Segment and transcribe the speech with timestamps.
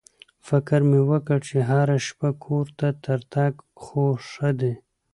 [0.47, 4.73] فکر مې وکړ چې هره شپه کور ته تر تګ خو ښه دی.